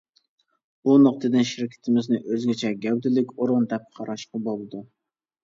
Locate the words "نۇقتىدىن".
1.01-1.45